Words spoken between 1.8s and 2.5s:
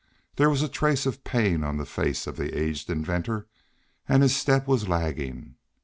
face of